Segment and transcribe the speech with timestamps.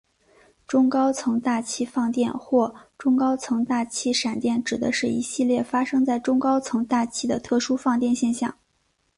[0.65, 8.57] 中高层大气放电或中高层大气闪电指的是一系列发生在中高层大气的特殊放电现象。